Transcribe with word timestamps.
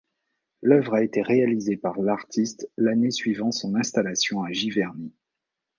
L'œuvre 0.63 0.95
a 0.95 1.03
été 1.03 1.21
réalisée 1.21 1.77
par 1.77 1.99
l'artiste 1.99 2.71
l'année 2.75 3.11
suivant 3.11 3.51
son 3.51 3.75
installation 3.75 4.41
à 4.41 4.51
Giverny. 4.51 5.13